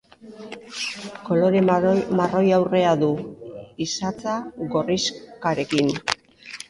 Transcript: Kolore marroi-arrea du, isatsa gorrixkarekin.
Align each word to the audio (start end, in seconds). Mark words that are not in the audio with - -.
Kolore 1.25 1.59
marroi-arrea 2.19 2.93
du, 3.03 3.09
isatsa 3.87 4.39
gorrixkarekin. 4.77 5.97